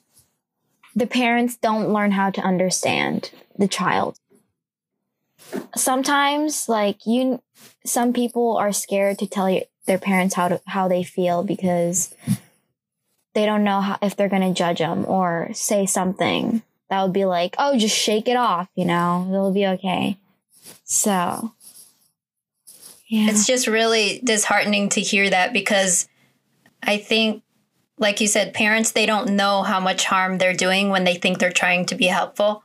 The 0.95 1.07
parents 1.07 1.57
don't 1.57 1.93
learn 1.93 2.11
how 2.11 2.31
to 2.31 2.41
understand 2.41 3.31
the 3.57 3.67
child 3.67 4.17
sometimes 5.75 6.67
like 6.69 7.05
you 7.05 7.41
some 7.85 8.13
people 8.13 8.57
are 8.57 8.71
scared 8.71 9.19
to 9.19 9.27
tell 9.27 9.61
their 9.85 9.97
parents 9.97 10.35
how 10.35 10.47
to 10.47 10.61
how 10.65 10.87
they 10.87 11.03
feel 11.03 11.43
because 11.43 12.13
they 13.33 13.45
don't 13.45 13.63
know 13.63 13.81
how, 13.81 13.97
if 14.01 14.15
they're 14.15 14.29
going 14.29 14.41
to 14.41 14.57
judge 14.57 14.79
them 14.79 15.05
or 15.05 15.49
say 15.53 15.85
something 15.85 16.61
that 16.89 17.01
would 17.03 17.13
be 17.13 17.25
like 17.25 17.55
oh 17.57 17.77
just 17.77 17.95
shake 17.95 18.27
it 18.27 18.37
off 18.37 18.69
you 18.75 18.85
know? 18.85 19.27
It'll 19.29 19.53
be 19.53 19.67
okay. 19.67 20.17
So 20.83 21.53
yeah. 23.07 23.29
It's 23.29 23.45
just 23.45 23.67
really 23.67 24.19
disheartening 24.23 24.89
to 24.89 25.01
hear 25.01 25.29
that 25.29 25.53
because 25.53 26.07
i 26.81 26.97
think 26.97 27.43
like 27.97 28.19
you 28.19 28.27
said 28.27 28.53
parents 28.53 28.91
they 28.91 29.05
don't 29.05 29.29
know 29.29 29.63
how 29.63 29.79
much 29.79 30.05
harm 30.05 30.37
they're 30.37 30.53
doing 30.53 30.89
when 30.89 31.03
they 31.03 31.15
think 31.15 31.37
they're 31.37 31.51
trying 31.51 31.85
to 31.85 31.95
be 31.95 32.07
helpful 32.07 32.63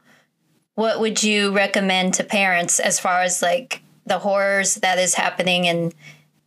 what 0.80 0.99
would 0.99 1.22
you 1.22 1.52
recommend 1.52 2.14
to 2.14 2.25
parents 2.25 2.80
as 2.80 2.99
far 2.99 3.20
as 3.20 3.42
like 3.42 3.82
the 4.06 4.18
horrors 4.18 4.76
that 4.76 4.99
is 4.99 5.12
happening 5.12 5.66
in 5.66 5.92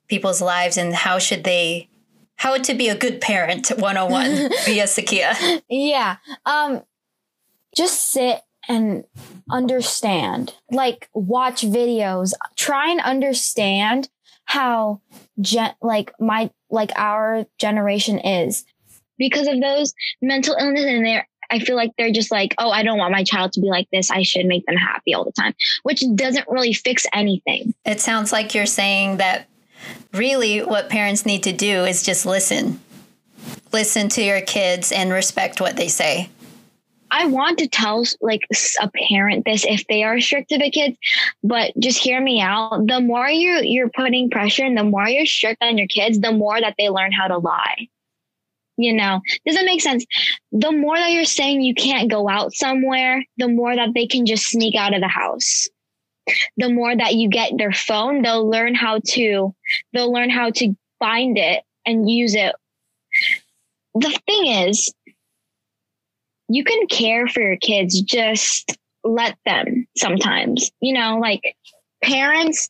people's 0.07 0.41
lives 0.41 0.75
and 0.75 0.95
how 0.95 1.19
should 1.19 1.43
they 1.43 1.87
how 2.37 2.57
to 2.57 2.73
be 2.73 2.89
a 2.89 2.97
good 2.97 3.21
parent 3.21 3.69
101 3.69 4.49
via 4.65 4.83
Sakia? 4.95 5.61
Yeah. 5.69 6.17
Um 6.47 6.81
just 7.77 8.11
sit 8.11 8.41
and 8.67 9.03
understand. 9.51 10.55
Like 10.71 11.09
watch 11.13 11.61
videos. 11.61 12.33
Try 12.55 12.89
and 12.89 13.01
understand 13.01 14.09
how 14.45 14.99
gen- 15.39 15.75
like 15.79 16.11
my 16.19 16.49
like 16.71 16.91
our 16.95 17.45
generation 17.59 18.17
is 18.17 18.65
because 19.19 19.45
of 19.45 19.61
those 19.61 19.93
mental 20.23 20.55
illness 20.59 20.85
and 20.85 21.05
their 21.05 21.27
I 21.53 21.59
feel 21.59 21.75
like 21.75 21.91
they're 21.99 22.11
just 22.11 22.31
like, 22.31 22.55
oh, 22.57 22.71
I 22.71 22.81
don't 22.81 22.97
want 22.97 23.11
my 23.11 23.23
child 23.23 23.53
to 23.53 23.61
be 23.61 23.67
like 23.67 23.87
this. 23.93 24.09
I 24.09 24.23
should 24.23 24.47
make 24.47 24.65
them 24.65 24.75
happy 24.75 25.13
all 25.13 25.23
the 25.23 25.31
time, 25.31 25.53
which 25.83 26.03
doesn't 26.15 26.47
really 26.49 26.73
fix 26.73 27.05
anything. 27.13 27.75
It 27.85 28.01
sounds 28.01 28.31
like 28.31 28.55
you're 28.55 28.65
saying 28.65 29.17
that 29.17 29.47
really 30.13 30.61
what 30.61 30.89
parents 30.89 31.27
need 31.27 31.43
to 31.43 31.53
do 31.53 31.85
is 31.85 32.01
just 32.01 32.25
listen. 32.25 32.79
Listen 33.71 34.09
to 34.09 34.23
your 34.23 34.41
kids 34.41 34.91
and 34.91 35.11
respect 35.11 35.61
what 35.61 35.75
they 35.75 35.89
say. 35.89 36.31
I 37.11 37.27
want 37.27 37.59
to 37.59 37.67
tell 37.67 38.03
like 38.19 38.41
a 38.81 38.89
parent 39.07 39.45
this 39.45 39.63
if 39.63 39.85
they 39.85 40.01
are 40.01 40.19
strict 40.19 40.49
to 40.49 40.57
the 40.57 40.71
kids, 40.71 40.97
but 41.43 41.71
just 41.77 41.99
hear 41.99 42.19
me 42.19 42.41
out. 42.41 42.87
The 42.87 42.99
more 42.99 43.29
you 43.29 43.61
you're 43.61 43.89
putting 43.89 44.31
pressure 44.31 44.65
and 44.65 44.75
the 44.75 44.83
more 44.83 45.07
you're 45.07 45.27
strict 45.27 45.61
on 45.61 45.77
your 45.77 45.85
kids, 45.85 46.19
the 46.19 46.31
more 46.31 46.59
that 46.59 46.73
they 46.79 46.89
learn 46.89 47.11
how 47.11 47.27
to 47.27 47.37
lie 47.37 47.89
you 48.77 48.93
know 48.93 49.21
does 49.45 49.55
that 49.55 49.65
make 49.65 49.81
sense? 49.81 50.05
The 50.51 50.71
more 50.71 50.97
that 50.97 51.11
you're 51.11 51.25
saying 51.25 51.61
you 51.61 51.75
can't 51.75 52.09
go 52.09 52.29
out 52.29 52.53
somewhere 52.53 53.23
the 53.37 53.47
more 53.47 53.75
that 53.75 53.89
they 53.93 54.07
can 54.07 54.25
just 54.25 54.47
sneak 54.47 54.75
out 54.75 54.93
of 54.93 55.01
the 55.01 55.07
house. 55.07 55.67
The 56.57 56.69
more 56.69 56.95
that 56.95 57.15
you 57.15 57.29
get 57.29 57.51
their 57.57 57.71
phone 57.71 58.21
they'll 58.21 58.49
learn 58.49 58.75
how 58.75 58.99
to 59.09 59.53
they'll 59.93 60.11
learn 60.11 60.29
how 60.29 60.51
to 60.51 60.75
find 60.99 61.37
it 61.37 61.63
and 61.85 62.09
use 62.09 62.35
it. 62.35 62.55
The 63.95 64.17
thing 64.25 64.47
is 64.47 64.93
you 66.49 66.63
can 66.63 66.87
care 66.87 67.27
for 67.27 67.41
your 67.41 67.57
kids 67.57 68.01
just 68.01 68.77
let 69.03 69.37
them 69.45 69.85
sometimes 69.97 70.71
you 70.79 70.93
know 70.93 71.17
like 71.19 71.55
parents 72.03 72.69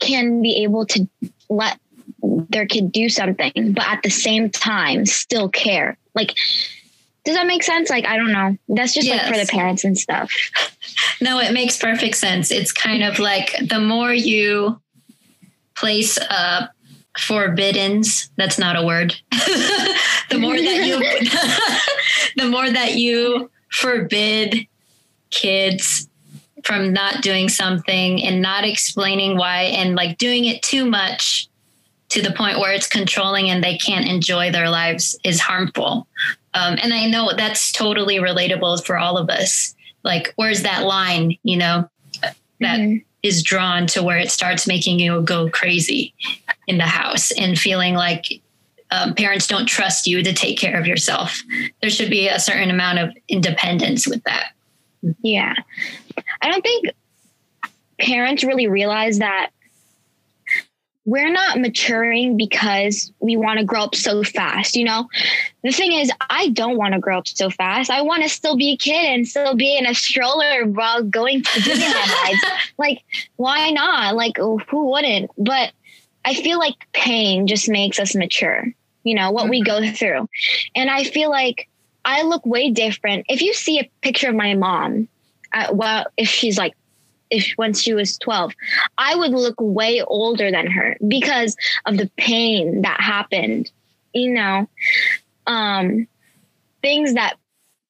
can 0.00 0.42
be 0.42 0.62
able 0.62 0.86
to 0.86 1.08
let 1.48 1.78
their 2.22 2.66
kid 2.66 2.92
do 2.92 3.08
something, 3.08 3.72
but 3.72 3.86
at 3.86 4.02
the 4.02 4.10
same 4.10 4.50
time 4.50 5.06
still 5.06 5.48
care. 5.48 5.96
Like, 6.14 6.34
does 7.24 7.34
that 7.34 7.46
make 7.46 7.62
sense? 7.62 7.90
Like, 7.90 8.06
I 8.06 8.16
don't 8.16 8.32
know. 8.32 8.56
That's 8.68 8.94
just 8.94 9.06
yes. 9.06 9.22
like 9.22 9.32
for 9.32 9.44
the 9.44 9.50
parents 9.50 9.84
and 9.84 9.96
stuff. 9.96 10.32
No, 11.20 11.40
it 11.40 11.52
makes 11.52 11.78
perfect 11.78 12.14
sense. 12.16 12.50
It's 12.50 12.72
kind 12.72 13.02
of 13.02 13.18
like 13.18 13.56
the 13.68 13.80
more 13.80 14.12
you 14.12 14.78
place 15.74 16.18
uh, 16.18 16.66
forbiddens, 17.18 18.30
that's 18.36 18.58
not 18.58 18.76
a 18.76 18.84
word. 18.84 19.14
the 19.30 20.38
more 20.38 20.56
that 20.56 20.86
you, 20.86 20.98
the 22.42 22.50
more 22.50 22.68
that 22.70 22.96
you 22.96 23.50
forbid 23.70 24.66
kids 25.30 26.08
from 26.64 26.92
not 26.92 27.22
doing 27.22 27.48
something 27.48 28.22
and 28.22 28.42
not 28.42 28.64
explaining 28.64 29.38
why 29.38 29.62
and 29.62 29.94
like 29.94 30.18
doing 30.18 30.44
it 30.44 30.62
too 30.62 30.84
much 30.84 31.48
to 32.16 32.22
the 32.22 32.32
point 32.32 32.58
where 32.58 32.72
it's 32.72 32.86
controlling 32.86 33.50
and 33.50 33.62
they 33.62 33.76
can't 33.76 34.08
enjoy 34.08 34.50
their 34.50 34.70
lives 34.70 35.18
is 35.22 35.38
harmful. 35.38 36.08
Um, 36.54 36.78
and 36.82 36.94
I 36.94 37.10
know 37.10 37.30
that's 37.36 37.70
totally 37.72 38.16
relatable 38.16 38.86
for 38.86 38.96
all 38.96 39.18
of 39.18 39.28
us. 39.28 39.74
Like, 40.02 40.32
where's 40.36 40.62
that 40.62 40.84
line, 40.84 41.36
you 41.42 41.58
know, 41.58 41.90
that 42.22 42.80
mm-hmm. 42.80 43.04
is 43.22 43.42
drawn 43.42 43.86
to 43.88 44.02
where 44.02 44.16
it 44.16 44.30
starts 44.30 44.66
making 44.66 44.98
you 44.98 45.20
go 45.20 45.50
crazy 45.50 46.14
in 46.66 46.78
the 46.78 46.84
house 46.84 47.32
and 47.32 47.58
feeling 47.58 47.92
like 47.92 48.40
um, 48.90 49.14
parents 49.14 49.46
don't 49.46 49.66
trust 49.66 50.06
you 50.06 50.22
to 50.22 50.32
take 50.32 50.58
care 50.58 50.80
of 50.80 50.86
yourself. 50.86 51.38
There 51.82 51.90
should 51.90 52.08
be 52.08 52.28
a 52.28 52.40
certain 52.40 52.70
amount 52.70 52.98
of 52.98 53.14
independence 53.28 54.06
with 54.06 54.22
that. 54.24 54.52
Yeah. 55.20 55.52
I 56.40 56.50
don't 56.50 56.62
think 56.62 56.92
parents 58.00 58.42
really 58.42 58.68
realize 58.68 59.18
that 59.18 59.50
we're 61.06 61.30
not 61.30 61.60
maturing 61.60 62.36
because 62.36 63.12
we 63.20 63.36
want 63.36 63.60
to 63.60 63.64
grow 63.64 63.82
up 63.82 63.94
so 63.94 64.24
fast. 64.24 64.74
You 64.74 64.84
know, 64.84 65.08
the 65.62 65.70
thing 65.70 65.92
is, 65.92 66.10
I 66.28 66.48
don't 66.48 66.76
want 66.76 66.94
to 66.94 67.00
grow 67.00 67.18
up 67.18 67.28
so 67.28 67.48
fast. 67.48 67.90
I 67.90 68.02
want 68.02 68.24
to 68.24 68.28
still 68.28 68.56
be 68.56 68.72
a 68.72 68.76
kid 68.76 69.14
and 69.14 69.26
still 69.26 69.54
be 69.54 69.78
in 69.78 69.86
a 69.86 69.94
stroller 69.94 70.66
while 70.66 71.04
going 71.04 71.42
to 71.42 71.60
Disneyland 71.60 72.22
rides. 72.22 72.44
Like, 72.78 73.02
why 73.36 73.70
not? 73.70 74.16
Like, 74.16 74.36
who 74.36 74.90
wouldn't? 74.90 75.30
But 75.38 75.72
I 76.24 76.34
feel 76.34 76.58
like 76.58 76.74
pain 76.92 77.46
just 77.46 77.70
makes 77.70 77.98
us 77.98 78.14
mature, 78.14 78.66
you 79.02 79.14
know, 79.14 79.30
what 79.30 79.48
we 79.48 79.62
go 79.62 79.88
through. 79.90 80.28
And 80.74 80.90
I 80.90 81.04
feel 81.04 81.30
like 81.30 81.68
I 82.04 82.22
look 82.22 82.44
way 82.44 82.70
different. 82.70 83.26
If 83.28 83.40
you 83.40 83.54
see 83.54 83.78
a 83.78 83.90
picture 84.02 84.28
of 84.28 84.34
my 84.34 84.54
mom, 84.54 85.08
uh, 85.54 85.68
well, 85.72 86.06
if 86.16 86.28
she's 86.28 86.58
like 86.58 86.74
if 87.30 87.52
when 87.56 87.74
she 87.74 87.94
was 87.94 88.18
12 88.18 88.52
i 88.98 89.14
would 89.14 89.32
look 89.32 89.54
way 89.58 90.02
older 90.02 90.50
than 90.50 90.66
her 90.66 90.96
because 91.06 91.56
of 91.84 91.96
the 91.96 92.10
pain 92.16 92.82
that 92.82 93.00
happened 93.00 93.70
you 94.12 94.32
know 94.32 94.68
um 95.46 96.06
things 96.82 97.14
that 97.14 97.36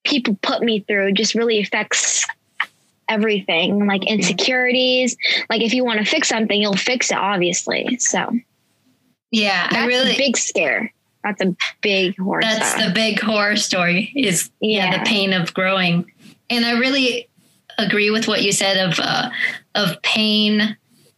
people 0.04 0.36
put 0.42 0.62
me 0.62 0.80
through 0.80 1.12
just 1.12 1.34
really 1.34 1.60
affects 1.60 2.24
everything 3.08 3.86
like 3.86 4.04
insecurities 4.06 5.16
like 5.48 5.62
if 5.62 5.72
you 5.72 5.84
want 5.84 5.98
to 5.98 6.04
fix 6.04 6.28
something 6.28 6.60
you'll 6.60 6.76
fix 6.76 7.10
it 7.10 7.18
obviously 7.18 7.96
so 7.98 8.30
yeah 9.30 9.68
i 9.70 9.86
really 9.86 10.16
big 10.16 10.36
scare 10.36 10.92
That's 11.26 11.42
a 11.42 11.56
big 11.80 12.16
horror. 12.18 12.40
That's 12.40 12.74
the 12.74 12.92
big 12.94 13.20
horror 13.20 13.56
story. 13.56 14.12
Is 14.14 14.48
yeah. 14.60 14.92
Yeah. 14.92 14.98
the 14.98 15.04
pain 15.04 15.32
of 15.32 15.52
growing, 15.54 16.12
and 16.48 16.64
I 16.64 16.78
really 16.78 17.28
agree 17.78 18.10
with 18.10 18.28
what 18.28 18.42
you 18.42 18.52
said 18.52 18.76
of 18.88 18.98
uh, 18.98 19.30
of 19.74 20.00
pain 20.02 20.76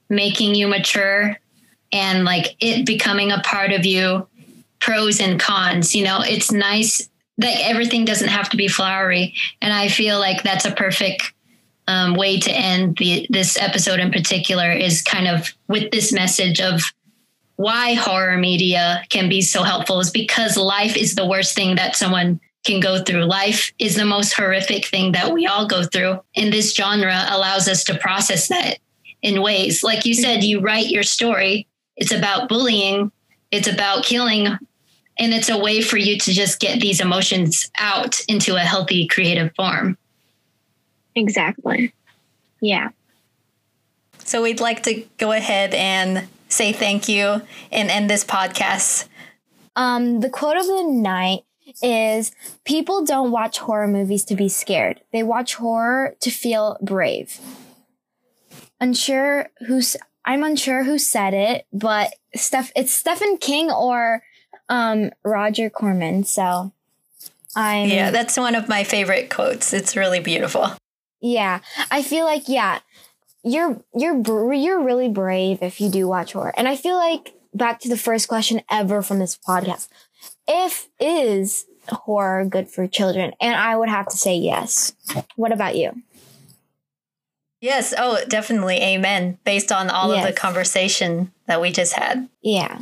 making 0.08 0.54
you 0.54 0.68
mature, 0.68 1.38
and 1.92 2.24
like 2.24 2.56
it 2.60 2.86
becoming 2.86 3.30
a 3.30 3.40
part 3.40 3.72
of 3.72 3.86
you. 3.86 4.26
Pros 4.80 5.20
and 5.20 5.40
cons. 5.40 5.92
You 5.94 6.04
know, 6.04 6.20
it's 6.22 6.52
nice 6.52 7.08
that 7.38 7.60
everything 7.68 8.04
doesn't 8.04 8.28
have 8.28 8.48
to 8.50 8.56
be 8.56 8.68
flowery, 8.68 9.34
and 9.60 9.72
I 9.72 9.88
feel 9.88 10.20
like 10.20 10.44
that's 10.44 10.64
a 10.64 10.70
perfect 10.70 11.32
um, 11.88 12.14
way 12.14 12.38
to 12.38 12.52
end 12.52 12.96
the 12.98 13.26
this 13.28 13.60
episode 13.60 13.98
in 13.98 14.12
particular. 14.12 14.70
Is 14.70 15.02
kind 15.02 15.26
of 15.26 15.52
with 15.66 15.90
this 15.90 16.12
message 16.12 16.60
of 16.60 16.80
why 17.56 17.94
horror 17.94 18.38
media 18.38 19.02
can 19.10 19.28
be 19.28 19.42
so 19.42 19.64
helpful 19.64 19.98
is 19.98 20.10
because 20.10 20.56
life 20.56 20.96
is 20.96 21.16
the 21.16 21.26
worst 21.26 21.56
thing 21.56 21.74
that 21.74 21.96
someone 21.96 22.40
can 22.68 22.80
go 22.80 23.02
through. 23.02 23.24
Life 23.24 23.72
is 23.78 23.96
the 23.96 24.04
most 24.04 24.34
horrific 24.34 24.84
thing 24.84 25.12
that 25.12 25.32
we 25.32 25.46
all 25.46 25.66
go 25.66 25.82
through. 25.82 26.20
And 26.36 26.52
this 26.52 26.74
genre 26.74 27.24
allows 27.30 27.66
us 27.66 27.82
to 27.84 27.98
process 27.98 28.48
that 28.48 28.78
in 29.22 29.42
ways. 29.42 29.82
Like 29.82 30.04
you 30.04 30.14
said, 30.14 30.44
you 30.44 30.60
write 30.60 30.88
your 30.88 31.02
story, 31.02 31.66
it's 31.96 32.12
about 32.12 32.48
bullying, 32.48 33.10
it's 33.50 33.66
about 33.66 34.04
killing, 34.04 34.46
and 34.46 35.32
it's 35.34 35.48
a 35.48 35.58
way 35.58 35.80
for 35.80 35.96
you 35.96 36.18
to 36.18 36.32
just 36.32 36.60
get 36.60 36.80
these 36.80 37.00
emotions 37.00 37.70
out 37.78 38.20
into 38.28 38.54
a 38.54 38.60
healthy, 38.60 39.08
creative 39.08 39.52
form. 39.56 39.96
exactly. 41.16 41.92
Yeah. 42.60 42.90
So 44.24 44.42
we'd 44.42 44.60
like 44.60 44.82
to 44.82 45.04
go 45.16 45.32
ahead 45.32 45.72
and 45.74 46.28
say 46.48 46.72
thank 46.72 47.08
you 47.08 47.40
and 47.72 47.90
end 47.90 48.10
this 48.10 48.24
podcast. 48.24 49.06
Um, 49.74 50.20
the 50.20 50.28
quote 50.28 50.56
of 50.56 50.66
the 50.66 50.82
night 50.82 51.44
is 51.82 52.32
people 52.64 53.04
don't 53.04 53.30
watch 53.30 53.58
horror 53.58 53.88
movies 53.88 54.24
to 54.26 54.34
be 54.34 54.48
scared. 54.48 55.00
They 55.12 55.22
watch 55.22 55.54
horror 55.54 56.16
to 56.20 56.30
feel 56.30 56.76
brave. 56.80 57.38
Unsure 58.80 59.50
who's 59.66 59.96
I'm 60.24 60.42
unsure 60.44 60.84
who 60.84 60.98
said 60.98 61.34
it, 61.34 61.66
but 61.72 62.14
Steph 62.34 62.70
it's 62.76 62.92
Stephen 62.92 63.38
King 63.38 63.70
or 63.70 64.22
um 64.68 65.10
Roger 65.24 65.70
Corman. 65.70 66.24
So 66.24 66.72
I'm 67.56 67.88
Yeah, 67.88 68.10
that's 68.10 68.36
one 68.36 68.54
of 68.54 68.68
my 68.68 68.84
favorite 68.84 69.30
quotes. 69.30 69.72
It's 69.72 69.96
really 69.96 70.20
beautiful. 70.20 70.70
Yeah, 71.20 71.60
I 71.90 72.02
feel 72.02 72.24
like 72.24 72.44
yeah, 72.48 72.80
you're 73.42 73.82
you're 73.94 74.14
br- 74.14 74.52
you're 74.52 74.80
really 74.80 75.08
brave 75.08 75.62
if 75.62 75.80
you 75.80 75.90
do 75.90 76.06
watch 76.06 76.34
horror, 76.34 76.54
and 76.56 76.68
I 76.68 76.76
feel 76.76 76.96
like 76.96 77.34
back 77.54 77.80
to 77.80 77.88
the 77.88 77.96
first 77.96 78.28
question 78.28 78.60
ever 78.70 79.02
from 79.02 79.18
this 79.18 79.36
podcast: 79.36 79.88
if 80.46 80.88
is 81.00 81.66
horror 81.88 82.44
good 82.44 82.68
for 82.68 82.86
children? 82.86 83.32
And 83.40 83.54
I 83.54 83.76
would 83.76 83.88
have 83.88 84.08
to 84.08 84.16
say 84.16 84.36
yes. 84.36 84.92
What 85.36 85.52
about 85.52 85.76
you? 85.76 86.02
Yes. 87.60 87.92
Oh, 87.96 88.18
definitely. 88.28 88.76
Amen. 88.76 89.38
Based 89.44 89.72
on 89.72 89.90
all 89.90 90.12
of 90.12 90.24
the 90.24 90.32
conversation 90.32 91.32
that 91.46 91.60
we 91.60 91.72
just 91.72 91.94
had. 91.94 92.28
Yeah, 92.40 92.78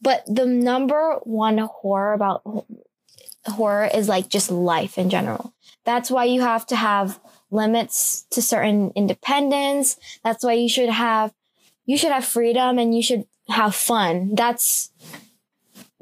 but 0.00 0.24
the 0.26 0.46
number 0.46 1.18
one 1.24 1.58
horror 1.58 2.12
about 2.12 2.42
horror 3.44 3.90
is 3.92 4.08
like 4.08 4.28
just 4.28 4.50
life 4.50 4.98
in 4.98 5.10
general. 5.10 5.52
That's 5.84 6.10
why 6.10 6.24
you 6.24 6.42
have 6.42 6.66
to 6.66 6.76
have 6.76 7.20
limits 7.50 8.26
to 8.30 8.42
certain 8.42 8.92
independence. 8.94 9.96
That's 10.24 10.44
why 10.44 10.54
you 10.54 10.68
should 10.68 10.90
have 10.90 11.32
you 11.86 11.96
should 11.96 12.12
have 12.12 12.24
freedom 12.24 12.78
and 12.78 12.94
you 12.94 13.02
should 13.02 13.26
have 13.48 13.74
fun. 13.74 14.34
That's 14.34 14.90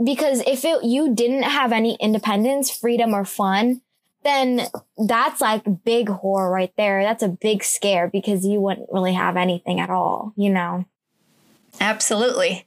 because 0.02 0.42
if 0.46 0.64
it, 0.64 0.84
you 0.84 1.14
didn't 1.14 1.44
have 1.44 1.72
any 1.72 1.96
independence, 2.00 2.70
freedom 2.70 3.14
or 3.14 3.24
fun, 3.24 3.80
then 4.24 4.62
that's 5.06 5.40
like 5.40 5.84
big 5.84 6.08
horror 6.08 6.50
right 6.50 6.72
there. 6.76 7.02
That's 7.02 7.22
a 7.22 7.28
big 7.28 7.62
scare 7.62 8.08
because 8.08 8.44
you 8.44 8.60
wouldn't 8.60 8.88
really 8.90 9.12
have 9.12 9.36
anything 9.36 9.80
at 9.80 9.90
all, 9.90 10.32
you 10.36 10.50
know. 10.50 10.86
Absolutely. 11.80 12.66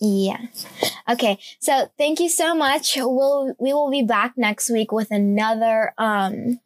Yeah. 0.00 0.38
Okay. 1.08 1.38
So 1.58 1.90
thank 1.96 2.20
you 2.20 2.28
so 2.28 2.54
much. 2.54 2.96
We'll 2.96 3.54
we 3.58 3.72
will 3.72 3.90
be 3.90 4.02
back 4.02 4.34
next 4.36 4.70
week 4.70 4.92
with 4.92 5.10
another 5.10 5.94
um 5.96 6.60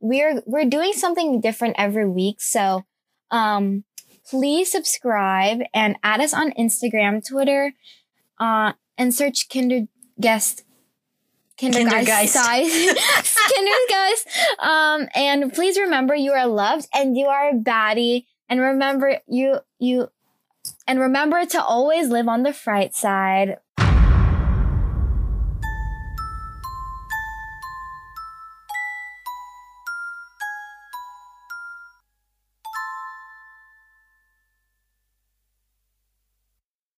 we're 0.00 0.42
we're 0.46 0.66
doing 0.66 0.92
something 0.92 1.40
different 1.40 1.76
every 1.78 2.08
week. 2.08 2.42
So 2.42 2.84
um 3.30 3.84
please 4.28 4.70
subscribe 4.70 5.60
and 5.72 5.96
add 6.02 6.20
us 6.20 6.34
on 6.34 6.52
Instagram, 6.52 7.26
Twitter, 7.26 7.72
uh 8.38 8.72
and 8.98 9.14
search 9.14 9.48
Kinder 9.48 9.86
Guest 10.20 10.64
Kindergeist 11.58 12.34
Kindergeist. 12.34 12.34
Kindergeist. 13.50 14.26
Um 14.58 15.08
and 15.14 15.52
please 15.52 15.78
remember 15.78 16.14
you 16.14 16.32
are 16.32 16.46
loved 16.46 16.88
and 16.92 17.16
you 17.16 17.26
are 17.26 17.50
a 17.50 17.54
baddie. 17.54 18.26
And 18.48 18.60
remember 18.60 19.18
you 19.26 19.58
you 19.78 20.08
and 20.86 20.98
remember 20.98 21.44
to 21.44 21.62
always 21.62 22.08
live 22.08 22.28
on 22.28 22.42
the 22.42 22.52
fright 22.52 22.94
side. 22.94 23.58